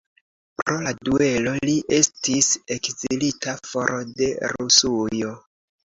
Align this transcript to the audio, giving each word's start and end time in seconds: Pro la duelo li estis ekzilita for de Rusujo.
Pro 0.59 0.77
la 0.85 0.93
duelo 1.09 1.53
li 1.69 1.75
estis 1.99 2.49
ekzilita 2.77 3.55
for 3.73 3.95
de 4.23 4.31
Rusujo. 4.55 5.37